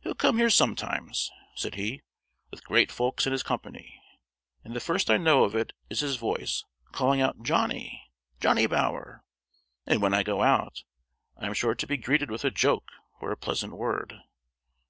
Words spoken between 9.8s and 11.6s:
and when I go out, I am